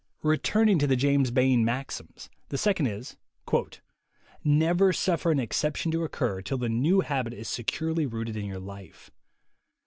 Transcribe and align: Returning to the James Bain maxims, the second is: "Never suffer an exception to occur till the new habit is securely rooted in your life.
Returning 0.23 0.79
to 0.79 0.87
the 0.87 0.95
James 0.95 1.29
Bain 1.29 1.63
maxims, 1.63 2.27
the 2.49 2.57
second 2.57 2.87
is: 2.87 3.17
"Never 4.43 4.91
suffer 4.93 5.29
an 5.29 5.39
exception 5.39 5.91
to 5.91 6.03
occur 6.03 6.41
till 6.41 6.57
the 6.57 6.69
new 6.69 7.01
habit 7.01 7.35
is 7.35 7.47
securely 7.47 8.07
rooted 8.07 8.35
in 8.35 8.45
your 8.45 8.59
life. 8.59 9.11